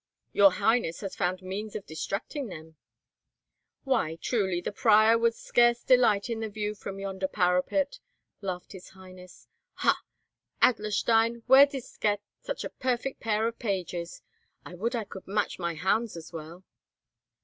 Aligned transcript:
"Your 0.33 0.53
highness 0.53 1.01
has 1.01 1.15
found 1.15 1.43
means 1.43 1.75
of 1.75 1.85
distancing 1.85 2.47
them." 2.47 2.75
"Why, 3.83 4.15
truly, 4.19 4.59
the 4.59 4.71
Prior 4.71 5.15
would 5.15 5.35
scarce 5.35 5.83
delight 5.83 6.27
in 6.27 6.39
the 6.39 6.49
view 6.49 6.73
from 6.73 6.97
yonder 6.99 7.27
parapet," 7.27 7.99
laughed 8.41 8.71
his 8.71 8.89
highness. 8.97 9.47
"Ha! 9.75 10.01
Adlerstein, 10.59 11.43
where 11.45 11.67
didst 11.67 12.01
get 12.01 12.19
such 12.39 12.63
a 12.63 12.69
perfect 12.71 13.19
pair 13.19 13.47
of 13.47 13.59
pages? 13.59 14.23
I 14.65 14.73
would 14.73 14.95
I 14.95 15.03
could 15.03 15.27
match 15.27 15.59
my 15.59 15.75
hounds 15.75 16.17
as 16.17 16.33
well." 16.33 16.63